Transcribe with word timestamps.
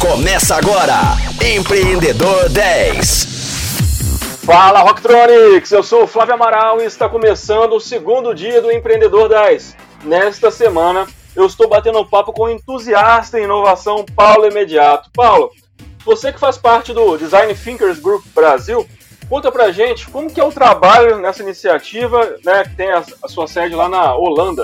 Começa 0.00 0.54
agora, 0.54 0.94
Empreendedor 1.44 2.48
10. 2.50 3.26
Fala 4.44 4.80
Rocktronics, 4.80 5.72
eu 5.72 5.82
sou 5.82 6.04
o 6.04 6.06
Flávio 6.06 6.34
Amaral 6.34 6.80
e 6.80 6.84
está 6.84 7.08
começando 7.08 7.72
o 7.72 7.80
segundo 7.80 8.32
dia 8.32 8.62
do 8.62 8.70
Empreendedor 8.70 9.28
10. 9.28 9.76
Nesta 10.04 10.52
semana 10.52 11.04
eu 11.34 11.44
estou 11.44 11.68
batendo 11.68 11.98
um 11.98 12.06
papo 12.06 12.32
com 12.32 12.44
o 12.44 12.48
entusiasta 12.48 13.40
em 13.40 13.44
inovação 13.44 14.06
Paulo 14.14 14.46
Imediato. 14.46 15.10
Paulo, 15.12 15.50
você 16.04 16.32
que 16.32 16.38
faz 16.38 16.56
parte 16.56 16.92
do 16.92 17.16
Design 17.16 17.52
Thinkers 17.52 17.98
Group 17.98 18.24
Brasil, 18.32 18.86
conta 19.28 19.50
pra 19.50 19.72
gente 19.72 20.08
como 20.08 20.32
que 20.32 20.40
é 20.40 20.44
o 20.44 20.52
trabalho 20.52 21.18
nessa 21.18 21.42
iniciativa, 21.42 22.36
né, 22.44 22.62
que 22.62 22.76
tem 22.76 22.90
a, 22.92 23.02
a 23.24 23.28
sua 23.28 23.48
sede 23.48 23.74
lá 23.74 23.88
na 23.88 24.14
Holanda. 24.14 24.62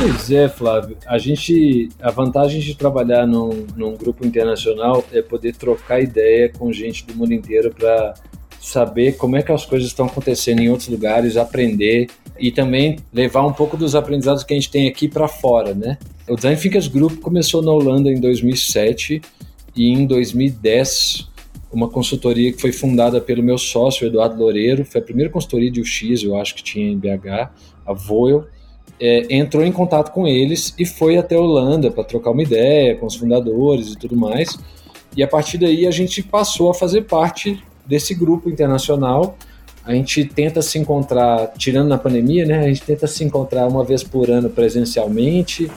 Pois 0.00 0.30
é, 0.30 0.48
Flávio. 0.48 0.96
A 1.06 1.18
gente, 1.18 1.90
a 2.00 2.10
vantagem 2.10 2.58
de 2.58 2.74
trabalhar 2.74 3.26
num, 3.26 3.66
num 3.76 3.94
grupo 3.94 4.26
internacional 4.26 5.04
é 5.12 5.20
poder 5.20 5.54
trocar 5.54 6.00
ideia 6.00 6.48
com 6.48 6.72
gente 6.72 7.04
do 7.04 7.14
mundo 7.14 7.34
inteiro 7.34 7.70
para 7.70 8.14
saber 8.58 9.18
como 9.18 9.36
é 9.36 9.42
que 9.42 9.52
as 9.52 9.66
coisas 9.66 9.88
estão 9.88 10.06
acontecendo 10.06 10.60
em 10.60 10.70
outros 10.70 10.88
lugares, 10.88 11.36
aprender 11.36 12.06
e 12.38 12.50
também 12.50 12.98
levar 13.12 13.44
um 13.44 13.52
pouco 13.52 13.76
dos 13.76 13.94
aprendizados 13.94 14.42
que 14.42 14.54
a 14.54 14.56
gente 14.56 14.70
tem 14.70 14.88
aqui 14.88 15.06
para 15.06 15.28
fora, 15.28 15.74
né? 15.74 15.98
O 16.26 16.34
Design 16.34 16.58
Thinkers 16.58 16.88
Group 16.88 17.20
começou 17.20 17.60
na 17.60 17.70
Holanda 17.70 18.10
em 18.10 18.18
2007 18.18 19.20
e 19.76 19.86
em 19.86 20.06
2010 20.06 21.28
uma 21.70 21.90
consultoria 21.90 22.50
que 22.50 22.58
foi 22.58 22.72
fundada 22.72 23.20
pelo 23.20 23.42
meu 23.42 23.58
sócio 23.58 24.06
Eduardo 24.06 24.38
Loureiro, 24.38 24.82
foi 24.82 25.02
a 25.02 25.04
primeira 25.04 25.30
consultoria 25.30 25.70
de 25.70 25.78
UX, 25.82 26.22
eu 26.22 26.38
acho 26.38 26.54
que 26.54 26.62
tinha 26.62 26.90
em 26.90 26.98
BH, 26.98 27.50
a 27.86 27.92
Voel 27.92 28.46
é, 29.00 29.34
entrou 29.34 29.64
em 29.64 29.72
contato 29.72 30.12
com 30.12 30.26
eles 30.26 30.74
e 30.78 30.84
foi 30.84 31.16
até 31.16 31.34
a 31.34 31.40
Holanda 31.40 31.90
para 31.90 32.04
trocar 32.04 32.30
uma 32.30 32.42
ideia 32.42 32.94
com 32.96 33.06
os 33.06 33.16
fundadores 33.16 33.92
e 33.92 33.96
tudo 33.96 34.16
mais. 34.16 34.58
E 35.16 35.22
a 35.22 35.28
partir 35.28 35.58
daí 35.58 35.86
a 35.86 35.90
gente 35.90 36.22
passou 36.22 36.70
a 36.70 36.74
fazer 36.74 37.02
parte 37.02 37.62
desse 37.86 38.14
grupo 38.14 38.50
internacional. 38.50 39.36
A 39.84 39.94
gente 39.94 40.24
tenta 40.24 40.60
se 40.60 40.78
encontrar, 40.78 41.52
tirando 41.56 41.88
na 41.88 41.96
pandemia, 41.96 42.44
né? 42.44 42.58
A 42.60 42.68
gente 42.68 42.82
tenta 42.82 43.06
se 43.06 43.24
encontrar 43.24 43.66
uma 43.66 43.82
vez 43.82 44.04
por 44.04 44.30
ano 44.30 44.50
presencialmente. 44.50 45.70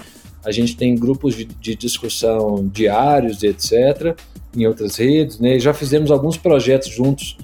A 0.43 0.51
gente 0.51 0.75
tem 0.75 0.93
grupos 0.93 1.35
de, 1.35 1.45
de 1.45 1.73
discussão 1.73 2.67
diários, 2.67 3.41
etc., 3.41 4.15
em 4.55 4.67
outras 4.67 4.97
redes, 4.97 5.39
né? 5.39 5.57
já 5.57 5.73
fizemos 5.73 6.11
alguns 6.11 6.37
projetos 6.37 6.89
juntos 6.89 7.35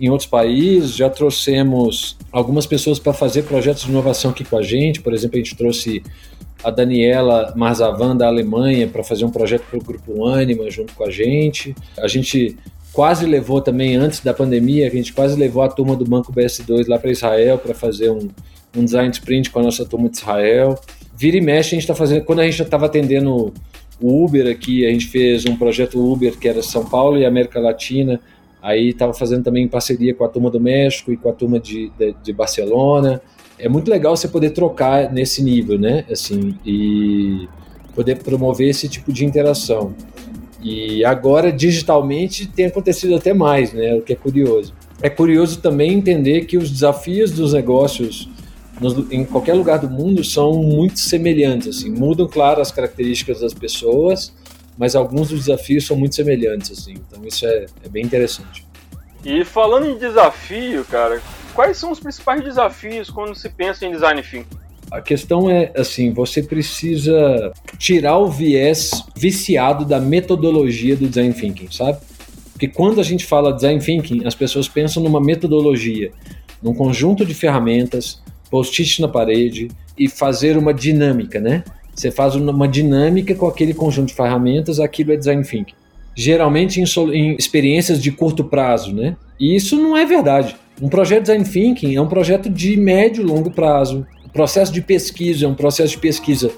em 0.00 0.10
outros 0.10 0.28
países, 0.28 0.94
já 0.94 1.08
trouxemos 1.08 2.16
algumas 2.30 2.66
pessoas 2.66 2.98
para 2.98 3.12
fazer 3.12 3.42
projetos 3.42 3.84
de 3.84 3.90
inovação 3.90 4.30
aqui 4.30 4.44
com 4.44 4.58
a 4.58 4.62
gente. 4.62 5.00
Por 5.00 5.14
exemplo, 5.14 5.36
a 5.36 5.38
gente 5.38 5.56
trouxe 5.56 6.02
a 6.62 6.70
Daniela 6.70 7.52
Marzavan 7.56 8.16
da 8.16 8.26
Alemanha 8.26 8.86
para 8.88 9.02
fazer 9.02 9.24
um 9.24 9.30
projeto 9.30 9.62
para 9.70 9.78
o 9.78 9.82
Grupo 9.82 10.26
Anima 10.26 10.70
junto 10.70 10.94
com 10.94 11.04
a 11.04 11.10
gente. 11.10 11.74
A 11.98 12.08
gente 12.08 12.56
quase 12.92 13.26
levou 13.26 13.60
também, 13.60 13.94
antes 13.96 14.20
da 14.20 14.34
pandemia, 14.34 14.86
a 14.86 14.90
gente 14.90 15.12
quase 15.12 15.38
levou 15.38 15.62
a 15.62 15.68
turma 15.68 15.96
do 15.96 16.04
Banco 16.04 16.32
BS2 16.32 16.88
lá 16.88 16.98
para 16.98 17.10
Israel 17.10 17.58
para 17.58 17.74
fazer 17.74 18.10
um, 18.10 18.28
um 18.76 18.84
design 18.84 19.10
sprint 19.10 19.50
com 19.50 19.60
a 19.60 19.62
nossa 19.62 19.84
turma 19.84 20.08
de 20.08 20.16
Israel. 20.16 20.78
Vira 21.16 21.36
e 21.36 21.40
mexe, 21.40 21.68
a 21.68 21.70
gente 21.70 21.82
está 21.82 21.94
fazendo. 21.94 22.24
Quando 22.24 22.40
a 22.40 22.44
gente 22.44 22.60
estava 22.60 22.86
atendendo 22.86 23.52
o 24.00 24.24
Uber 24.24 24.46
aqui, 24.50 24.86
a 24.86 24.90
gente 24.90 25.06
fez 25.06 25.46
um 25.46 25.56
projeto 25.56 25.98
Uber 25.98 26.38
que 26.38 26.48
era 26.48 26.62
São 26.62 26.84
Paulo 26.84 27.18
e 27.18 27.24
América 27.24 27.58
Latina 27.58 28.20
Aí 28.62 28.88
estava 28.88 29.14
fazendo 29.14 29.44
também 29.44 29.68
parceria 29.68 30.14
com 30.14 30.24
a 30.24 30.28
turma 30.28 30.50
do 30.50 30.58
México 30.58 31.12
e 31.12 31.16
com 31.16 31.28
a 31.28 31.32
turma 31.32 31.60
de, 31.60 31.90
de, 31.98 32.14
de, 32.22 32.32
Barcelona. 32.32 33.20
É 33.58 33.68
muito 33.68 33.90
legal 33.90 34.16
você 34.16 34.28
poder 34.28 34.50
trocar 34.50 35.12
nesse 35.12 35.42
nível, 35.42 35.78
né? 35.78 36.04
Assim, 36.10 36.56
e 36.64 37.48
poder 37.94 38.16
promover 38.16 38.68
esse 38.68 38.88
tipo 38.88 39.12
de 39.12 39.24
interação. 39.24 39.94
E 40.62 41.04
agora, 41.04 41.52
digitalmente, 41.52 42.46
tem 42.48 42.66
acontecido 42.66 43.14
até 43.14 43.32
mais, 43.32 43.72
né? 43.72 43.94
O 43.94 44.02
que 44.02 44.12
é 44.12 44.16
curioso. 44.16 44.74
É 45.00 45.08
curioso 45.08 45.60
também 45.60 45.92
entender 45.92 46.46
que 46.46 46.56
os 46.56 46.70
desafios 46.70 47.30
dos 47.30 47.52
negócios 47.52 48.28
nos, 48.80 49.10
em 49.10 49.24
qualquer 49.24 49.54
lugar 49.54 49.78
do 49.78 49.88
mundo 49.88 50.24
são 50.24 50.54
muito 50.54 50.98
semelhantes. 50.98 51.68
Assim. 51.68 51.90
Mudam, 51.90 52.26
claro, 52.26 52.60
as 52.60 52.70
características 52.70 53.40
das 53.40 53.54
pessoas, 53.54 54.32
mas 54.76 54.94
alguns 54.94 55.28
dos 55.28 55.46
desafios 55.46 55.86
são 55.86 55.96
muito 55.96 56.14
semelhantes, 56.14 56.70
assim. 56.70 56.94
Então 56.94 57.24
isso 57.24 57.46
é, 57.46 57.66
é 57.84 57.88
bem 57.88 58.04
interessante. 58.04 58.66
E 59.24 59.44
falando 59.44 59.86
em 59.86 59.98
desafio, 59.98 60.84
cara, 60.84 61.20
quais 61.54 61.76
são 61.76 61.90
os 61.90 61.98
principais 61.98 62.44
desafios 62.44 63.10
quando 63.10 63.34
se 63.34 63.48
pensa 63.48 63.86
em 63.86 63.90
design 63.90 64.22
thinking? 64.22 64.56
A 64.90 65.00
questão 65.00 65.50
é 65.50 65.72
assim, 65.76 66.12
você 66.12 66.42
precisa 66.42 67.52
tirar 67.76 68.18
o 68.18 68.30
viés 68.30 69.04
viciado 69.16 69.84
da 69.84 69.98
metodologia 69.98 70.94
do 70.94 71.08
design 71.08 71.34
thinking, 71.34 71.68
sabe? 71.72 71.98
Porque 72.52 72.68
quando 72.68 73.00
a 73.00 73.02
gente 73.02 73.26
fala 73.26 73.52
design 73.52 73.80
thinking, 73.80 74.24
as 74.24 74.34
pessoas 74.34 74.68
pensam 74.68 75.02
numa 75.02 75.20
metodologia, 75.20 76.12
num 76.62 76.72
conjunto 76.72 77.26
de 77.26 77.34
ferramentas, 77.34 78.22
post-it 78.48 79.02
na 79.02 79.08
parede 79.08 79.68
e 79.98 80.08
fazer 80.08 80.56
uma 80.56 80.72
dinâmica, 80.72 81.40
né? 81.40 81.64
Você 81.96 82.10
faz 82.10 82.34
uma 82.34 82.68
dinâmica 82.68 83.34
com 83.34 83.46
aquele 83.46 83.72
conjunto 83.72 84.08
de 84.08 84.14
ferramentas, 84.14 84.78
aquilo 84.78 85.12
é 85.12 85.16
design 85.16 85.42
thinking. 85.42 85.74
Geralmente 86.14 86.80
em, 86.80 86.84
em 87.12 87.36
experiências 87.36 88.02
de 88.02 88.12
curto 88.12 88.44
prazo, 88.44 88.94
né? 88.94 89.16
E 89.40 89.56
isso 89.56 89.76
não 89.76 89.96
é 89.96 90.04
verdade. 90.04 90.56
Um 90.80 90.88
projeto 90.88 91.22
design 91.22 91.44
thinking 91.44 91.96
é 91.96 92.00
um 92.00 92.08
projeto 92.08 92.50
de 92.50 92.76
médio 92.76 93.22
e 93.22 93.26
longo 93.26 93.50
prazo. 93.50 94.06
O 94.26 94.28
processo 94.28 94.72
de 94.72 94.82
pesquisa 94.82 95.46
é 95.46 95.48
um 95.48 95.54
processo 95.54 95.92
de 95.92 95.98
pesquisa 95.98 96.50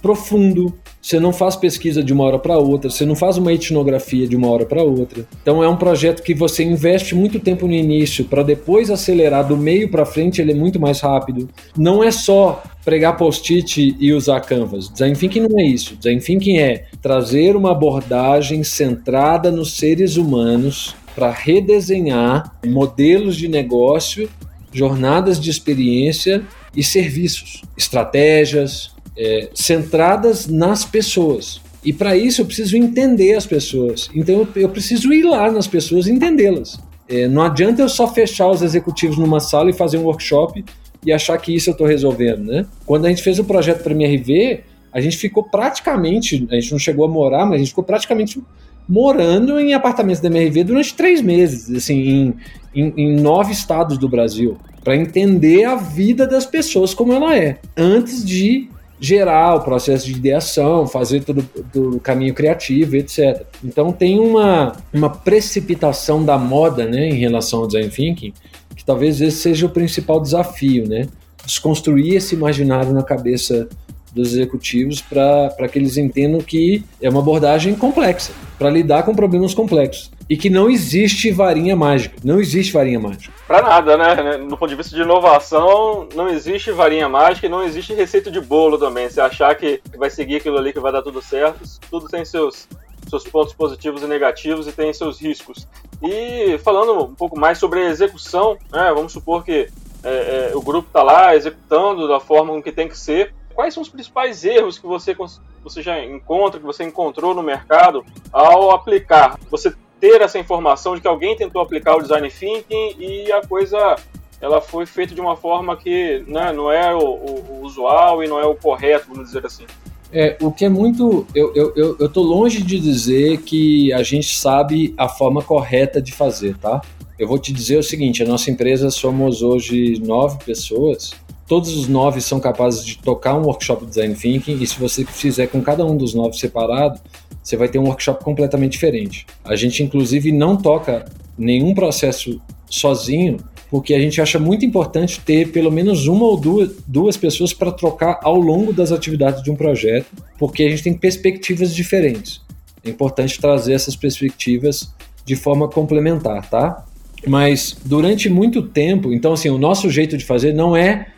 profundo. 0.00 0.74
Você 1.00 1.18
não 1.18 1.32
faz 1.32 1.56
pesquisa 1.56 2.04
de 2.04 2.12
uma 2.12 2.24
hora 2.24 2.38
para 2.38 2.58
outra, 2.58 2.90
você 2.90 3.06
não 3.06 3.16
faz 3.16 3.38
uma 3.38 3.52
etnografia 3.52 4.28
de 4.28 4.36
uma 4.36 4.48
hora 4.48 4.66
para 4.66 4.82
outra. 4.82 5.26
Então 5.40 5.64
é 5.64 5.68
um 5.68 5.76
projeto 5.76 6.22
que 6.22 6.34
você 6.34 6.62
investe 6.62 7.14
muito 7.14 7.40
tempo 7.40 7.66
no 7.66 7.72
início 7.72 8.24
para 8.26 8.42
depois 8.42 8.90
acelerar 8.90 9.46
do 9.46 9.56
meio 9.56 9.90
para 9.90 10.04
frente, 10.04 10.42
ele 10.42 10.52
é 10.52 10.54
muito 10.54 10.78
mais 10.78 11.00
rápido. 11.00 11.48
Não 11.76 12.04
é 12.04 12.10
só 12.10 12.62
pregar 12.84 13.16
post-it 13.16 13.96
e 13.98 14.12
usar 14.12 14.40
Canvas. 14.40 14.90
Design 14.90 15.16
Thinking 15.16 15.40
não 15.40 15.58
é 15.58 15.64
isso. 15.64 15.96
Design 15.96 16.20
Thinking 16.20 16.58
é 16.58 16.84
trazer 17.00 17.56
uma 17.56 17.72
abordagem 17.72 18.62
centrada 18.62 19.50
nos 19.50 19.76
seres 19.76 20.16
humanos 20.16 20.94
para 21.14 21.30
redesenhar 21.30 22.56
modelos 22.66 23.36
de 23.36 23.48
negócio, 23.48 24.28
jornadas 24.72 25.40
de 25.40 25.50
experiência 25.50 26.42
e 26.74 26.82
serviços, 26.82 27.62
estratégias, 27.76 28.94
é, 29.16 29.50
centradas 29.54 30.46
nas 30.46 30.84
pessoas. 30.84 31.60
E 31.84 31.92
para 31.92 32.16
isso 32.16 32.42
eu 32.42 32.46
preciso 32.46 32.76
entender 32.76 33.34
as 33.34 33.46
pessoas. 33.46 34.10
Então 34.14 34.46
eu, 34.54 34.68
preciso 34.68 35.12
ir 35.12 35.22
lá 35.22 35.50
nas 35.50 35.66
pessoas 35.66 36.06
e 36.06 36.12
entendê-las. 36.12 36.78
É, 37.08 37.26
não 37.26 37.42
adianta 37.42 37.82
eu 37.82 37.88
só 37.88 38.06
fechar 38.06 38.48
os 38.48 38.62
executivos 38.62 39.18
numa 39.18 39.40
sala 39.40 39.70
e 39.70 39.72
fazer 39.72 39.98
um 39.98 40.04
workshop 40.04 40.64
e 41.04 41.12
achar 41.12 41.36
que 41.38 41.54
isso 41.54 41.70
eu 41.70 41.72
estou 41.72 41.86
resolvendo, 41.86 42.44
né? 42.44 42.66
Quando 42.84 43.06
a 43.06 43.08
gente 43.08 43.22
fez 43.22 43.38
o 43.38 43.44
projeto 43.44 43.82
para 43.82 43.92
a 43.92 43.96
MRV, 43.96 44.60
a 44.92 45.00
gente 45.00 45.16
ficou 45.16 45.42
praticamente, 45.42 46.46
a 46.50 46.54
gente 46.56 46.72
não 46.72 46.78
chegou 46.78 47.04
a 47.04 47.08
morar, 47.08 47.46
mas 47.46 47.54
a 47.54 47.58
gente 47.58 47.68
ficou 47.68 47.84
praticamente 47.84 48.40
morando 48.88 49.58
em 49.58 49.72
apartamentos 49.72 50.20
da 50.20 50.28
MRV 50.28 50.64
durante 50.64 50.94
três 50.94 51.22
meses, 51.22 51.70
assim, 51.70 51.94
em, 51.94 52.34
em, 52.74 52.92
em 52.96 53.20
nove 53.20 53.52
estados 53.52 53.96
do 53.96 54.08
Brasil, 54.08 54.58
para 54.82 54.96
entender 54.96 55.64
a 55.64 55.76
vida 55.76 56.26
das 56.26 56.44
pessoas 56.44 56.92
como 56.92 57.12
ela 57.12 57.36
é, 57.36 57.58
antes 57.76 58.24
de 58.24 58.68
gerar 59.00 59.54
o 59.54 59.60
processo 59.62 60.06
de 60.06 60.12
ideação, 60.12 60.86
fazer 60.86 61.24
todo, 61.24 61.48
o 61.74 61.98
caminho 61.98 62.34
criativo, 62.34 62.96
etc. 62.96 63.46
Então 63.64 63.90
tem 63.90 64.20
uma, 64.20 64.76
uma 64.92 65.08
precipitação 65.08 66.22
da 66.22 66.36
moda 66.36 66.84
né, 66.84 67.08
em 67.08 67.18
relação 67.18 67.60
ao 67.60 67.66
design 67.66 67.88
thinking, 67.88 68.34
que 68.76 68.84
talvez 68.84 69.20
esse 69.20 69.38
seja 69.38 69.66
o 69.66 69.70
principal 69.70 70.20
desafio, 70.20 70.86
né? 70.86 71.08
Desconstruir 71.46 72.16
esse 72.16 72.34
imaginário 72.34 72.92
na 72.92 73.02
cabeça 73.02 73.66
dos 74.12 74.32
executivos 74.32 75.00
para 75.00 75.68
que 75.70 75.78
eles 75.78 75.96
entendam 75.96 76.40
que 76.40 76.84
é 77.00 77.08
uma 77.08 77.20
abordagem 77.20 77.74
complexa, 77.74 78.32
para 78.58 78.68
lidar 78.68 79.04
com 79.04 79.14
problemas 79.14 79.54
complexos. 79.54 80.10
E 80.30 80.36
que 80.36 80.48
não 80.48 80.70
existe 80.70 81.32
varinha 81.32 81.74
mágica. 81.74 82.16
Não 82.22 82.38
existe 82.38 82.72
varinha 82.72 83.00
mágica. 83.00 83.34
Para 83.48 83.62
nada, 83.62 83.96
né? 83.96 84.36
No 84.36 84.56
ponto 84.56 84.68
de 84.68 84.76
vista 84.76 84.94
de 84.94 85.02
inovação, 85.02 86.08
não 86.14 86.28
existe 86.28 86.70
varinha 86.70 87.08
mágica 87.08 87.48
e 87.48 87.50
não 87.50 87.64
existe 87.64 87.92
receita 87.94 88.30
de 88.30 88.40
bolo 88.40 88.78
também. 88.78 89.10
Você 89.10 89.20
achar 89.20 89.52
que 89.56 89.82
vai 89.98 90.08
seguir 90.08 90.36
aquilo 90.36 90.56
ali 90.56 90.72
que 90.72 90.78
vai 90.78 90.92
dar 90.92 91.02
tudo 91.02 91.20
certo, 91.20 91.58
tudo 91.90 92.06
tem 92.06 92.24
seus, 92.24 92.68
seus 93.08 93.24
pontos 93.24 93.52
positivos 93.52 94.04
e 94.04 94.06
negativos 94.06 94.68
e 94.68 94.72
tem 94.72 94.92
seus 94.92 95.20
riscos. 95.20 95.66
E 96.00 96.56
falando 96.58 97.06
um 97.06 97.14
pouco 97.14 97.36
mais 97.36 97.58
sobre 97.58 97.80
a 97.80 97.90
execução, 97.90 98.56
né? 98.70 98.92
vamos 98.94 99.12
supor 99.12 99.44
que 99.44 99.68
é, 100.04 100.52
é, 100.52 100.52
o 100.54 100.62
grupo 100.62 100.86
está 100.86 101.02
lá 101.02 101.34
executando 101.34 102.06
da 102.06 102.20
forma 102.20 102.62
que 102.62 102.70
tem 102.70 102.88
que 102.88 102.96
ser 102.96 103.34
quais 103.52 103.74
são 103.74 103.82
os 103.82 103.88
principais 103.88 104.44
erros 104.44 104.78
que 104.78 104.86
você, 104.86 105.14
você 105.62 105.82
já 105.82 106.02
encontra, 106.02 106.58
que 106.58 106.64
você 106.64 106.84
encontrou 106.84 107.34
no 107.34 107.42
mercado 107.42 108.04
ao 108.32 108.70
aplicar? 108.70 109.38
Você 109.50 109.74
ter 110.00 110.20
essa 110.22 110.38
informação 110.38 110.94
de 110.94 111.00
que 111.00 111.08
alguém 111.08 111.36
tentou 111.36 111.60
aplicar 111.60 111.96
o 111.96 112.02
design 112.02 112.28
thinking 112.30 112.96
e 112.98 113.30
a 113.30 113.46
coisa 113.46 113.96
ela 114.40 114.60
foi 114.60 114.86
feita 114.86 115.14
de 115.14 115.20
uma 115.20 115.36
forma 115.36 115.76
que 115.76 116.24
né, 116.26 116.52
não 116.52 116.72
é 116.72 116.94
o, 116.94 116.98
o, 116.98 117.44
o, 117.50 117.60
usual 117.62 118.24
e 118.24 118.28
não 118.28 118.40
é 118.40 118.46
o 118.46 118.54
correto, 118.54 119.08
vamos 119.10 119.26
dizer 119.26 119.44
assim. 119.44 119.64
É, 120.12 120.36
o 120.40 120.50
que 120.50 120.64
é 120.64 120.68
muito. 120.68 121.26
Eu, 121.34 121.54
eu, 121.54 121.72
eu, 121.76 121.96
eu 122.00 122.08
tô 122.08 122.22
longe 122.22 122.62
de 122.62 122.80
dizer 122.80 123.42
que 123.42 123.92
a 123.92 124.02
gente 124.02 124.34
sabe 124.34 124.94
a 124.96 125.08
forma 125.08 125.42
correta 125.42 126.00
de 126.02 126.10
fazer, 126.10 126.56
tá? 126.56 126.80
Eu 127.18 127.28
vou 127.28 127.38
te 127.38 127.52
dizer 127.52 127.78
o 127.78 127.82
seguinte: 127.82 128.22
a 128.22 128.26
nossa 128.26 128.50
empresa 128.50 128.90
somos 128.90 129.42
hoje 129.42 130.00
nove 130.00 130.42
pessoas. 130.42 131.12
Todos 131.46 131.76
os 131.76 131.86
nove 131.86 132.20
são 132.20 132.40
capazes 132.40 132.84
de 132.84 132.98
tocar 132.98 133.34
um 133.34 133.42
workshop 133.42 133.84
de 133.84 133.90
design 133.90 134.14
thinking, 134.14 134.60
e 134.60 134.66
se 134.66 134.78
você 134.78 135.04
fizer 135.04 135.48
com 135.48 135.60
cada 135.60 135.84
um 135.84 135.96
dos 135.96 136.14
nove 136.14 136.36
separado, 136.36 136.98
você 137.42 137.56
vai 137.56 137.68
ter 137.68 137.78
um 137.78 137.84
workshop 137.84 138.24
completamente 138.24 138.72
diferente. 138.72 139.26
A 139.44 139.56
gente, 139.56 139.82
inclusive, 139.82 140.32
não 140.32 140.56
toca 140.56 141.04
nenhum 141.38 141.74
processo 141.74 142.40
sozinho, 142.68 143.38
porque 143.70 143.94
a 143.94 144.00
gente 144.00 144.20
acha 144.20 144.38
muito 144.38 144.64
importante 144.64 145.20
ter 145.20 145.50
pelo 145.52 145.70
menos 145.70 146.06
uma 146.06 146.24
ou 146.24 146.36
duas, 146.36 146.76
duas 146.86 147.16
pessoas 147.16 147.52
para 147.52 147.70
trocar 147.70 148.18
ao 148.22 148.38
longo 148.38 148.72
das 148.72 148.92
atividades 148.92 149.42
de 149.42 149.50
um 149.50 149.56
projeto, 149.56 150.06
porque 150.38 150.64
a 150.64 150.70
gente 150.70 150.82
tem 150.82 150.94
perspectivas 150.94 151.74
diferentes. 151.74 152.40
É 152.84 152.90
importante 152.90 153.40
trazer 153.40 153.74
essas 153.74 153.94
perspectivas 153.94 154.92
de 155.24 155.36
forma 155.36 155.68
complementar, 155.68 156.48
tá? 156.48 156.84
Mas 157.26 157.76
durante 157.84 158.28
muito 158.28 158.62
tempo, 158.62 159.12
então 159.12 159.32
assim, 159.34 159.50
o 159.50 159.58
nosso 159.58 159.90
jeito 159.90 160.16
de 160.16 160.24
fazer 160.24 160.52
não 160.52 160.74
é 160.74 161.08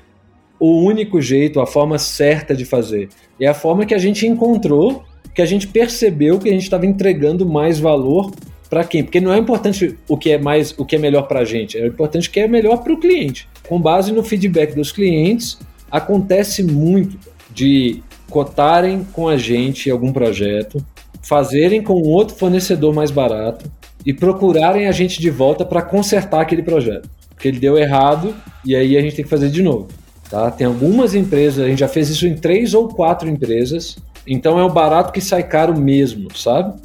o 0.59 0.83
único 0.85 1.21
jeito, 1.21 1.61
a 1.61 1.67
forma 1.67 1.99
certa 1.99 2.55
de 2.55 2.65
fazer. 2.65 3.09
É 3.41 3.47
a 3.47 3.55
forma 3.55 3.87
que 3.87 3.95
a 3.95 3.99
gente 3.99 4.27
encontrou, 4.27 5.05
que 5.35 5.43
a 5.43 5.47
gente 5.47 5.67
percebeu 5.67 6.39
que 6.39 6.49
a 6.49 6.53
gente 6.53 6.63
estava 6.63 6.87
entregando 6.87 7.47
mais 7.47 7.79
valor 7.79 8.33
para 8.69 8.85
quem? 8.85 9.03
Porque 9.03 9.21
não 9.21 9.33
é 9.33 9.39
importante 9.39 9.99
o 10.09 10.17
que 10.17 10.31
é 10.31 10.39
mais, 10.39 10.75
o 10.79 10.85
que 10.85 10.97
é 10.97 10.99
melhor 10.99 11.23
para 11.23 11.41
a 11.41 11.45
gente, 11.45 11.79
é 11.79 11.87
importante 11.87 12.29
o 12.29 12.33
que 12.33 12.41
é 12.41 12.49
melhor 12.49 12.83
para 12.83 12.93
o 12.93 12.99
cliente. 12.99 13.49
Com 13.69 13.81
base 13.81 14.13
no 14.13 14.23
feedback 14.23 14.75
dos 14.75 14.93
clientes, 14.93 15.59
acontece 15.91 16.63
muito 16.63 17.19
de 17.55 18.03
cotarem 18.31 19.05
com 19.13 19.29
a 19.29 19.37
gente 19.37 19.91
algum 19.91 20.13
projeto, 20.13 20.85
fazerem 21.23 21.83
com 21.83 21.95
outro 21.95 22.35
fornecedor 22.35 22.95
mais 22.95 23.11
barato 23.11 23.71
e 24.05 24.13
procurarem 24.13 24.89
a 24.89 24.93
gente 24.93 25.21
de 25.21 25.31
volta 25.31 25.65
para 25.65 25.83
consertar 25.83 26.41
aquele 26.41 26.63
projeto. 26.63 27.09
Porque 27.29 27.49
ele 27.49 27.59
deu 27.59 27.77
errado 27.77 28.35
e 28.65 28.75
aí 28.75 28.97
a 28.97 29.01
gente 29.01 29.17
tem 29.17 29.25
que 29.25 29.31
fazer 29.31 29.51
de 29.51 29.63
novo. 29.63 29.89
Tá? 30.31 30.51
Tem 30.51 30.67
algumas 30.67 31.15
empresas, 31.15 31.63
a 31.63 31.69
gente 31.69 31.81
já 31.81 31.89
fez 31.89 32.09
isso 32.09 32.27
em 32.27 32.35
três 32.35 32.73
ou 32.73 32.89
quatro 32.89 33.29
empresas, 33.29 33.97
então 34.27 34.59
é 34.59 34.65
o 34.65 34.71
barato 34.71 35.13
que 35.13 35.21
sai 35.21 35.43
caro 35.43 35.79
mesmo, 35.79 36.29
sabe? 36.37 36.81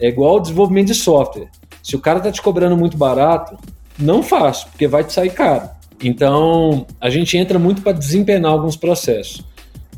É 0.00 0.08
igual 0.08 0.36
o 0.36 0.40
desenvolvimento 0.40 0.88
de 0.88 0.94
software. 0.94 1.48
Se 1.82 1.96
o 1.96 2.00
cara 2.00 2.20
tá 2.20 2.30
te 2.30 2.40
cobrando 2.40 2.76
muito 2.76 2.96
barato, 2.96 3.56
não 3.98 4.22
faço, 4.22 4.68
porque 4.68 4.86
vai 4.86 5.02
te 5.02 5.12
sair 5.12 5.30
caro. 5.30 5.68
Então, 6.02 6.86
a 7.00 7.10
gente 7.10 7.36
entra 7.36 7.58
muito 7.58 7.82
para 7.82 7.92
desempenhar 7.92 8.52
alguns 8.52 8.76
processos. 8.76 9.44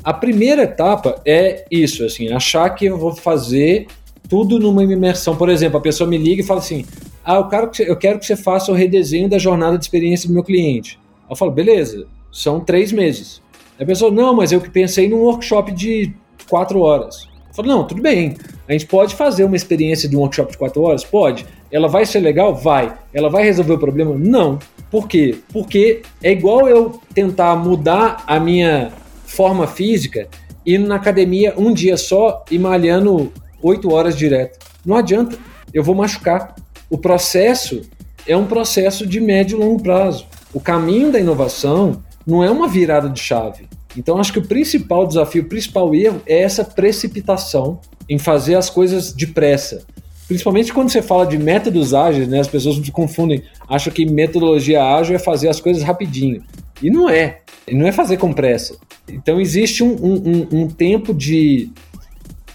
A 0.03 0.13
primeira 0.13 0.63
etapa 0.63 1.21
é 1.25 1.65
isso, 1.69 2.03
assim, 2.03 2.31
achar 2.31 2.69
que 2.71 2.85
eu 2.85 2.97
vou 2.97 3.15
fazer 3.15 3.85
tudo 4.27 4.59
numa 4.59 4.83
imersão. 4.83 5.35
Por 5.35 5.49
exemplo, 5.49 5.77
a 5.77 5.81
pessoa 5.81 6.09
me 6.09 6.17
liga 6.17 6.41
e 6.41 6.45
fala 6.45 6.59
assim: 6.59 6.85
"Ah, 7.23 7.35
eu 7.35 7.47
quero 7.47 7.69
que 7.69 7.77
você, 7.77 7.89
eu 7.89 7.95
quero 7.95 8.17
que 8.17 8.25
você 8.25 8.35
faça 8.35 8.71
o 8.71 8.75
redesenho 8.75 9.29
da 9.29 9.37
jornada 9.37 9.77
de 9.77 9.83
experiência 9.83 10.27
do 10.27 10.33
meu 10.33 10.43
cliente". 10.43 10.99
Eu 11.29 11.35
falo: 11.35 11.51
"Beleza, 11.51 12.07
são 12.31 12.59
três 12.59 12.91
meses". 12.91 13.41
A 13.79 13.85
pessoa: 13.85 14.09
"Não, 14.09 14.33
mas 14.33 14.51
eu 14.51 14.59
que 14.59 14.71
pensei 14.71 15.07
num 15.07 15.19
workshop 15.19 15.71
de 15.71 16.13
quatro 16.49 16.79
horas". 16.81 17.27
Eu 17.57 17.63
não, 17.63 17.85
tudo 17.85 18.01
bem. 18.01 18.37
A 18.67 18.71
gente 18.71 18.87
pode 18.87 19.15
fazer 19.15 19.43
uma 19.43 19.55
experiência 19.55 20.07
de 20.07 20.15
um 20.15 20.19
workshop 20.19 20.53
de 20.53 20.57
quatro 20.57 20.81
horas? 20.81 21.03
Pode. 21.03 21.45
Ela 21.71 21.87
vai 21.87 22.05
ser 22.05 22.19
legal? 22.21 22.55
Vai. 22.55 22.97
Ela 23.13 23.29
vai 23.29 23.43
resolver 23.43 23.73
o 23.73 23.79
problema? 23.79 24.15
Não. 24.17 24.57
Por 24.89 25.07
quê? 25.07 25.37
Porque 25.51 26.01
é 26.23 26.31
igual 26.31 26.67
eu 26.67 26.99
tentar 27.13 27.55
mudar 27.55 28.23
a 28.25 28.39
minha 28.39 28.91
forma 29.25 29.67
física 29.67 30.27
indo 30.65 30.87
na 30.87 30.95
academia 30.95 31.53
um 31.57 31.73
dia 31.73 31.97
só 31.97 32.43
e 32.49 32.57
malhando 32.57 33.31
oito 33.61 33.91
horas 33.93 34.17
direto. 34.17 34.59
Não 34.85 34.95
adianta. 34.95 35.37
Eu 35.73 35.83
vou 35.83 35.95
machucar. 35.95 36.55
O 36.89 36.97
processo 36.97 37.81
é 38.27 38.35
um 38.35 38.45
processo 38.45 39.05
de 39.05 39.19
médio 39.19 39.57
e 39.57 39.63
longo 39.63 39.81
prazo. 39.81 40.25
O 40.53 40.59
caminho 40.59 41.11
da 41.11 41.19
inovação 41.19 42.01
não 42.25 42.43
é 42.43 42.51
uma 42.51 42.67
virada 42.67 43.09
de 43.09 43.19
chave. 43.19 43.67
Então, 43.97 44.17
acho 44.17 44.33
que 44.33 44.39
o 44.39 44.47
principal 44.47 45.05
desafio, 45.05 45.43
o 45.43 45.49
principal 45.49 45.93
erro 45.93 46.21
é 46.25 46.41
essa 46.41 46.63
precipitação 46.63 47.79
em 48.07 48.17
fazer 48.17 48.55
as 48.55 48.69
coisas 48.69 49.11
depressa. 49.11 49.83
Principalmente 50.27 50.71
quando 50.71 50.89
você 50.89 51.01
fala 51.01 51.25
de 51.25 51.37
métodos 51.37 51.93
ágeis, 51.93 52.27
né? 52.27 52.39
As 52.39 52.47
pessoas 52.47 52.77
se 52.77 52.91
confundem, 52.91 53.43
acham 53.67 53.91
que 53.91 54.05
metodologia 54.05 54.81
ágil 54.81 55.15
é 55.15 55.19
fazer 55.19 55.49
as 55.49 55.59
coisas 55.59 55.83
rapidinho. 55.83 56.41
E 56.81 56.89
não 56.89 57.09
é. 57.09 57.41
E 57.67 57.75
não 57.75 57.85
é 57.85 57.91
fazer 57.91 58.17
com 58.17 58.31
pressa. 58.31 58.77
Então, 59.09 59.41
existe 59.41 59.83
um, 59.83 59.93
um, 59.93 60.47
um 60.51 60.67
tempo 60.69 61.13
de 61.13 61.69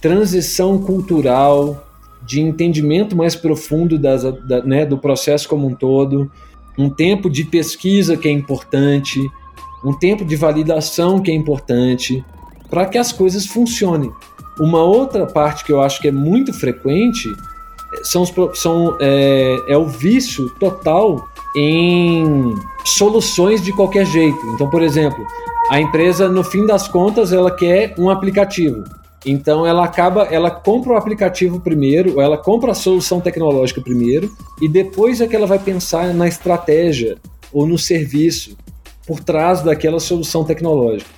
transição 0.01 0.79
cultural, 0.79 1.87
de 2.27 2.41
entendimento 2.41 3.17
mais 3.17 3.37
profundo 3.37 3.99
das, 3.99 4.23
da, 4.23 4.63
né, 4.63 4.87
do 4.87 4.99
processo 4.99 5.49
como 5.49 5.67
um 5.67 5.75
todo, 5.75 6.31
um 6.79 6.91
tempo 6.91 7.31
de 7.31 7.45
pesquisa 7.45 8.17
que 8.17 8.29
é 8.29 8.31
importante, 8.31 9.21
um 9.87 9.93
tempo 9.93 10.25
de 10.25 10.35
validação 10.35 11.21
que 11.21 11.31
é 11.31 11.35
importante 11.35 12.25
para 12.69 12.87
que 12.87 12.99
as 12.99 13.13
coisas 13.13 13.47
funcionem. 13.47 14.11
Uma 14.59 14.83
outra 14.83 15.27
parte 15.27 15.65
que 15.65 15.71
eu 15.71 15.81
acho 15.81 16.01
que 16.03 16.09
é 16.09 16.13
muito 16.13 16.53
frequente 16.53 17.29
são, 18.03 18.23
os, 18.23 18.33
são 18.59 18.97
é, 19.01 19.57
é 19.69 19.79
o 19.79 19.87
vício 19.87 20.51
total 20.59 21.29
em 21.57 22.53
soluções 22.85 23.63
de 23.63 23.73
qualquer 23.73 24.05
jeito. 24.07 24.39
Então, 24.55 24.69
por 24.69 24.83
exemplo, 24.83 25.25
a 25.71 25.81
empresa, 25.81 26.29
no 26.29 26.43
fim 26.43 26.67
das 26.67 26.89
contas, 26.89 27.33
ela 27.33 27.51
quer 27.51 27.95
um 27.97 28.11
aplicativo. 28.11 28.83
Então 29.25 29.67
ela 29.67 29.85
acaba, 29.85 30.25
ela 30.25 30.51
compra 30.51 30.95
o 30.95 30.97
aplicativo 30.97 31.61
primeiro, 31.61 32.15
ou 32.15 32.21
ela 32.21 32.37
compra 32.37 32.73
a 32.73 32.75
solução 32.75 33.21
tecnológica 33.21 33.81
primeiro, 33.81 34.33
e 34.61 34.69
depois 34.69 35.21
é 35.21 35.27
que 35.27 35.35
ela 35.35 35.47
vai 35.47 35.59
pensar 35.59 36.13
na 36.13 36.27
estratégia 36.27 37.17
ou 37.53 37.67
no 37.67 37.79
serviço 37.79 38.57
por 39.07 39.21
trás 39.21 39.63
daquela 39.63 40.01
solução 40.01 40.45
tecnológica. 40.45 41.11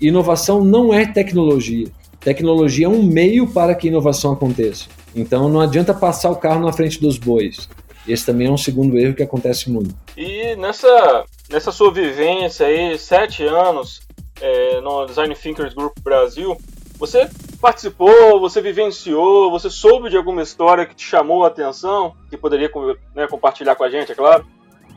Inovação 0.00 0.64
não 0.64 0.92
é 0.92 1.06
tecnologia. 1.06 1.88
Tecnologia 2.20 2.86
é 2.86 2.88
um 2.88 3.02
meio 3.02 3.46
para 3.48 3.74
que 3.74 3.88
inovação 3.88 4.32
aconteça. 4.32 4.86
Então 5.14 5.48
não 5.48 5.60
adianta 5.60 5.92
passar 5.92 6.30
o 6.30 6.36
carro 6.36 6.64
na 6.64 6.72
frente 6.72 7.00
dos 7.00 7.18
bois. 7.18 7.68
Esse 8.06 8.26
também 8.26 8.48
é 8.48 8.50
um 8.50 8.56
segundo 8.56 8.98
erro 8.98 9.14
que 9.14 9.22
acontece 9.22 9.70
muito. 9.70 9.94
E 10.16 10.56
nessa, 10.56 11.24
nessa 11.50 11.70
sua 11.70 11.92
vivência 11.92 12.66
aí, 12.66 12.98
sete 12.98 13.44
anos 13.44 14.02
é, 14.40 14.80
no 14.80 15.06
Design 15.06 15.34
Thinkers 15.34 15.74
Group 15.74 15.96
Brasil, 16.02 16.56
você 16.98 17.28
participou, 17.60 18.40
você 18.40 18.60
vivenciou, 18.60 19.50
você 19.50 19.70
soube 19.70 20.10
de 20.10 20.16
alguma 20.16 20.42
história 20.42 20.84
que 20.84 20.94
te 20.94 21.04
chamou 21.04 21.44
a 21.44 21.48
atenção, 21.48 22.14
que 22.28 22.36
poderia 22.36 22.70
né, 23.14 23.26
compartilhar 23.28 23.76
com 23.76 23.84
a 23.84 23.90
gente, 23.90 24.10
é 24.10 24.14
claro? 24.14 24.44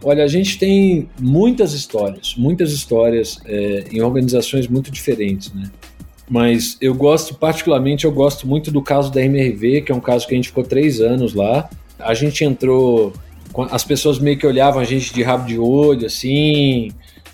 Olha, 0.07 0.23
a 0.23 0.27
gente 0.27 0.59
tem 0.59 1.09
muitas 1.19 1.73
histórias, 1.73 2.35
muitas 2.37 2.71
histórias 2.71 3.39
é, 3.43 3.85
em 3.91 4.03
organizações 4.03 4.67
muito 4.67 4.91
diferentes, 4.91 5.51
né? 5.51 5.71
Mas 6.29 6.77
eu 6.79 6.93
gosto, 6.93 7.33
particularmente, 7.33 8.05
eu 8.05 8.11
gosto 8.11 8.47
muito 8.47 8.69
do 8.69 8.83
caso 8.83 9.11
da 9.11 9.19
MRV, 9.19 9.81
que 9.81 9.91
é 9.91 9.95
um 9.95 9.99
caso 9.99 10.27
que 10.27 10.35
a 10.35 10.37
gente 10.37 10.49
ficou 10.49 10.63
três 10.63 11.01
anos 11.01 11.33
lá. 11.33 11.67
A 11.97 12.13
gente 12.13 12.43
entrou, 12.43 13.13
as 13.71 13.83
pessoas 13.83 14.19
meio 14.19 14.37
que 14.37 14.45
olhavam 14.45 14.79
a 14.79 14.83
gente 14.83 15.11
de 15.11 15.23
rabo 15.23 15.47
de 15.47 15.57
olho, 15.57 16.05
assim, 16.05 16.91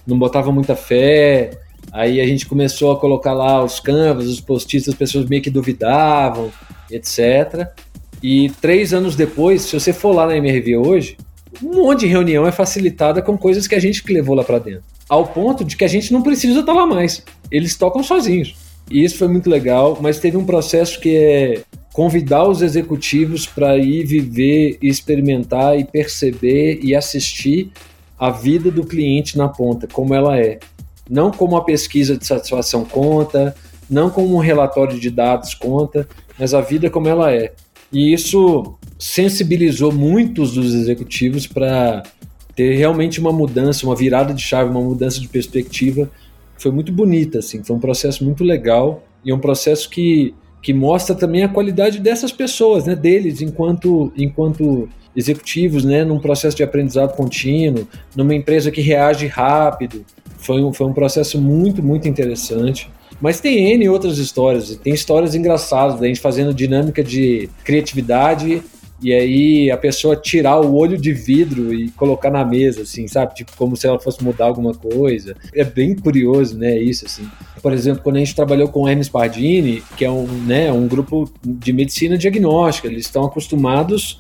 não 0.08 0.18
botavam 0.18 0.54
muita 0.54 0.74
fé. 0.74 1.52
Aí 1.92 2.22
a 2.22 2.26
gente 2.26 2.46
começou 2.46 2.94
a 2.94 2.98
colocar 2.98 3.34
lá 3.34 3.62
os 3.62 3.82
canvas, 3.82 4.28
os 4.28 4.40
post-its, 4.40 4.88
as 4.88 4.96
pessoas 4.96 5.26
meio 5.26 5.42
que 5.42 5.50
duvidavam, 5.50 6.50
etc. 6.90 7.68
E 8.24 8.50
três 8.62 8.94
anos 8.94 9.14
depois, 9.18 9.64
se 9.64 9.78
você 9.78 9.92
for 9.92 10.16
lá 10.16 10.26
na 10.26 10.38
MRV 10.38 10.78
hoje, 10.78 11.18
um 11.62 11.84
monte 11.84 12.02
de 12.02 12.08
reunião 12.08 12.48
é 12.48 12.52
facilitada 12.52 13.22
com 13.22 13.38
coisas 13.38 13.68
que 13.68 13.76
a 13.76 13.80
gente 13.80 14.04
que 14.04 14.14
levou 14.14 14.36
lá 14.36 14.44
para 14.44 14.60
dentro. 14.60 14.84
Ao 15.10 15.28
ponto 15.28 15.66
de 15.66 15.76
que 15.76 15.84
a 15.84 15.88
gente 15.88 16.14
não 16.14 16.22
precisa 16.22 16.60
estar 16.60 16.74
lá 16.74 16.86
mais. 16.86 17.24
Eles 17.50 17.76
tocam 17.76 18.04
sozinhos. 18.04 18.56
E 18.90 19.04
isso 19.04 19.18
foi 19.18 19.28
muito 19.28 19.50
legal, 19.50 19.98
mas 20.02 20.20
teve 20.20 20.38
um 20.38 20.46
processo 20.46 21.00
que 21.00 21.16
é 21.16 21.64
convidar 21.94 22.48
os 22.48 22.62
executivos 22.62 23.46
para 23.46 23.78
ir 23.78 24.06
viver, 24.06 24.78
experimentar 24.82 25.78
e 25.78 25.84
perceber 25.84 26.80
e 26.82 26.96
assistir 26.96 27.72
a 28.18 28.30
vida 28.30 28.72
do 28.72 28.86
cliente 28.86 29.38
na 29.38 29.48
ponta, 29.48 29.88
como 29.92 30.14
ela 30.14 30.40
é. 30.40 30.60
Não 31.10 31.32
como 31.32 31.58
a 31.58 31.64
pesquisa 31.64 32.16
de 32.16 32.26
satisfação 32.26 32.86
conta, 32.86 33.56
não 33.90 34.10
como 34.10 34.36
um 34.36 34.40
relatório 34.40 35.00
de 35.00 35.10
dados 35.10 35.54
conta, 35.54 36.08
mas 36.40 36.54
a 36.54 36.62
vida 36.62 36.90
como 36.90 37.10
ela 37.10 37.34
é. 37.34 37.52
E 37.92 38.14
isso 38.14 38.76
sensibilizou 39.02 39.92
muitos 39.92 40.54
dos 40.54 40.76
executivos 40.76 41.48
para 41.48 42.04
ter 42.56 42.76
realmente 42.76 43.20
uma 43.20 43.32
mudança, 43.32 43.84
uma 43.84 43.96
virada 43.96 44.32
de 44.32 44.44
chave, 44.44 44.70
uma 44.70 44.80
mudança 44.80 45.20
de 45.20 45.28
perspectiva. 45.28 46.08
Foi 46.56 46.72
muito 46.72 46.92
bonita, 46.92 47.40
assim, 47.40 47.64
foi 47.64 47.76
um 47.76 47.80
processo 47.80 48.24
muito 48.24 48.44
legal 48.44 49.04
e 49.26 49.34
um 49.34 49.40
processo 49.40 49.90
que, 49.90 50.36
que 50.62 50.72
mostra 50.72 51.16
também 51.16 51.44
a 51.44 51.50
qualidade 51.50 51.98
dessas 52.00 52.32
pessoas, 52.32 52.86
né, 52.86 52.96
deles 52.96 53.42
enquanto, 53.42 54.14
enquanto 54.16 54.88
executivos, 55.16 55.84
né, 55.84 56.06
num 56.06 56.20
processo 56.20 56.56
de 56.56 56.62
aprendizado 56.62 57.16
contínuo, 57.16 57.88
numa 58.16 58.36
empresa 58.36 58.70
que 58.70 58.82
reage 58.82 59.26
rápido. 59.26 60.06
Foi 60.38 60.64
um, 60.64 60.72
foi 60.72 60.86
um 60.86 60.94
processo 60.94 61.42
muito, 61.42 61.82
muito 61.82 62.08
interessante. 62.08 62.88
Mas 63.20 63.40
tem 63.40 63.72
N 63.72 63.90
outras 63.90 64.20
histórias, 64.20 64.76
tem 64.76 64.94
histórias 64.94 65.34
engraçadas 65.34 66.00
da 66.00 66.06
gente 66.06 66.20
fazendo 66.20 66.54
dinâmica 66.54 67.04
de 67.04 67.50
criatividade 67.64 68.62
e 69.02 69.14
aí 69.14 69.72
a 69.72 69.78
pessoa 69.78 70.16
tirar 70.16 70.60
o 70.60 70.76
olho 70.76 70.98
de 70.98 71.12
vidro 71.12 71.74
e 71.74 71.90
colocar 71.92 72.30
na 72.30 72.46
mesa, 72.46 72.84
assim, 72.84 73.08
sabe? 73.08 73.34
Tipo, 73.34 73.52
como 73.58 73.76
se 73.76 73.88
ela 73.88 74.00
fosse 74.00 74.24
mudar 74.24 74.46
alguma 74.46 74.74
coisa. 74.74 75.36
É 75.54 75.64
bem 75.64 75.96
curioso, 75.96 76.58
né, 76.58 76.78
isso, 76.78 77.06
assim. 77.06 77.28
Por 77.62 77.74
exemplo, 77.74 78.04
quando 78.04 78.18
a 78.18 78.20
gente 78.20 78.36
trabalhou 78.36 78.68
com 78.68 78.84
o 78.84 78.88
Hermes 78.88 79.10
Pardini, 79.10 79.84
que 79.98 80.06
é 80.06 80.12
um, 80.12 80.26
né, 80.26 80.72
um 80.72 80.88
grupo 80.88 81.32
de 81.44 81.74
medicina 81.74 82.18
diagnóstica, 82.18 82.88
eles 82.88 83.06
estão 83.06 83.26
acostumados 83.26 84.20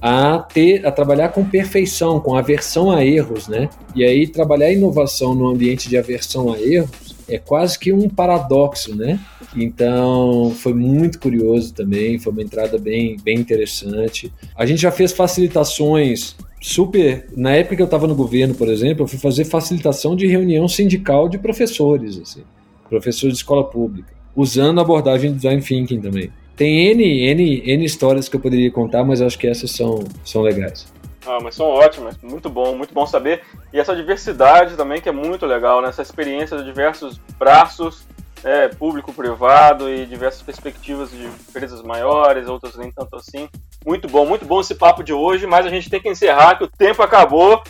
a 0.00 0.38
ter 0.38 0.84
a 0.84 0.90
trabalhar 0.90 1.28
com 1.28 1.44
perfeição, 1.44 2.18
com 2.18 2.34
aversão 2.34 2.90
a 2.90 3.04
erros, 3.04 3.46
né? 3.46 3.68
E 3.94 4.04
aí 4.04 4.26
trabalhar 4.26 4.72
inovação 4.72 5.32
no 5.32 5.48
ambiente 5.48 5.88
de 5.88 5.96
aversão 5.96 6.52
a 6.52 6.60
erros 6.60 6.90
é 7.34 7.38
quase 7.38 7.78
que 7.78 7.92
um 7.92 8.08
paradoxo, 8.08 8.94
né? 8.94 9.18
Então 9.56 10.52
foi 10.56 10.74
muito 10.74 11.18
curioso 11.18 11.72
também, 11.72 12.18
foi 12.18 12.32
uma 12.32 12.42
entrada 12.42 12.78
bem, 12.78 13.16
bem 13.22 13.38
interessante. 13.38 14.32
A 14.56 14.66
gente 14.66 14.82
já 14.82 14.90
fez 14.90 15.12
facilitações 15.12 16.36
super. 16.60 17.26
Na 17.36 17.52
época 17.52 17.76
que 17.76 17.82
eu 17.82 17.86
estava 17.86 18.06
no 18.06 18.14
governo, 18.14 18.54
por 18.54 18.68
exemplo, 18.68 19.04
eu 19.04 19.08
fui 19.08 19.18
fazer 19.18 19.44
facilitação 19.44 20.14
de 20.14 20.26
reunião 20.26 20.68
sindical 20.68 21.28
de 21.28 21.38
professores, 21.38 22.18
assim, 22.18 22.42
professores 22.88 23.36
de 23.36 23.42
escola 23.42 23.64
pública, 23.64 24.12
usando 24.36 24.78
a 24.78 24.82
abordagem 24.82 25.30
de 25.30 25.36
design 25.36 25.62
thinking 25.62 26.00
também. 26.00 26.30
Tem 26.54 26.90
N, 26.90 27.02
N, 27.02 27.62
N 27.64 27.84
histórias 27.84 28.28
que 28.28 28.36
eu 28.36 28.40
poderia 28.40 28.70
contar, 28.70 29.04
mas 29.04 29.22
acho 29.22 29.38
que 29.38 29.46
essas 29.46 29.70
são, 29.70 30.04
são 30.24 30.42
legais. 30.42 30.86
Ah, 31.26 31.38
mas 31.40 31.54
são 31.54 31.66
ótimas, 31.66 32.16
muito 32.22 32.50
bom, 32.50 32.74
muito 32.74 32.92
bom 32.92 33.06
saber. 33.06 33.42
E 33.72 33.78
essa 33.78 33.94
diversidade 33.94 34.76
também 34.76 35.00
que 35.00 35.08
é 35.08 35.12
muito 35.12 35.46
legal, 35.46 35.80
né? 35.80 35.88
Essa 35.88 36.02
experiência 36.02 36.56
de 36.58 36.64
diversos 36.64 37.18
braços, 37.38 38.04
é, 38.44 38.68
público, 38.68 39.12
privado 39.12 39.88
e 39.88 40.04
diversas 40.04 40.42
perspectivas 40.42 41.10
de 41.10 41.24
empresas 41.24 41.80
maiores, 41.82 42.48
outras 42.48 42.76
nem 42.76 42.90
tanto 42.90 43.16
assim. 43.16 43.48
Muito 43.86 44.08
bom, 44.08 44.26
muito 44.26 44.44
bom 44.44 44.60
esse 44.60 44.74
papo 44.74 45.02
de 45.02 45.12
hoje, 45.12 45.46
mas 45.46 45.64
a 45.64 45.68
gente 45.68 45.88
tem 45.88 46.00
que 46.00 46.08
encerrar 46.08 46.56
que 46.56 46.64
o 46.64 46.68
tempo 46.68 47.02
acabou. 47.02 47.62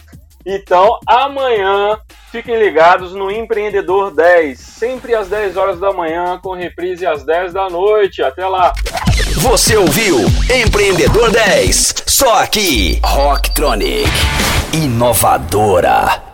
Então, 0.45 0.99
amanhã, 1.07 1.99
fiquem 2.33 2.59
ligados 2.59 3.13
no 3.13 3.31
Empreendedor 3.31 4.13
10, 4.13 4.59
sempre 4.59 5.15
às 5.15 5.29
10 5.29 5.57
horas 5.57 5.79
da 5.79 5.93
manhã, 5.93 6.41
com 6.43 6.53
reprise 6.53 7.07
às 7.07 7.23
10 7.23 7.53
da 7.53 7.69
noite. 7.69 8.23
Até 8.23 8.47
lá! 8.47 8.73
Você 9.37 9.77
ouviu 9.77 10.19
Empreendedor 10.51 11.31
10, 11.31 12.02
só 12.23 12.35
aqui, 12.41 13.01
Rocktronic, 13.03 14.09
inovadora. 14.73 16.32